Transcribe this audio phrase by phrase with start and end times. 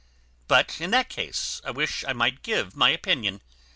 [0.47, 3.43] But, in that case, I wish I might give my opinion.